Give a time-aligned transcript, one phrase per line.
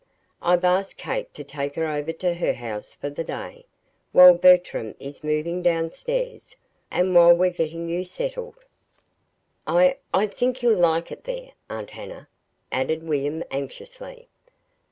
[0.41, 3.67] I've asked Kate to take her over to her house for the day,
[4.13, 6.55] while Bertram is moving down stairs,
[6.89, 8.55] and while we're getting you settled.
[9.67, 12.29] I I think you'll like it there, Aunt Hannah,"
[12.71, 14.27] added William, anxiously.